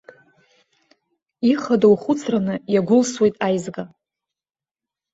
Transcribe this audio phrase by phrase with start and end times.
[1.51, 3.83] Ихадоу хәыцраны иагәылсуеит аизга.